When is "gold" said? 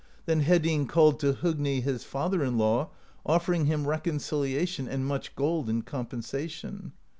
5.35-5.69